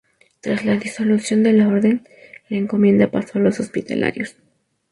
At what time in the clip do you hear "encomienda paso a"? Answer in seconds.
2.57-3.41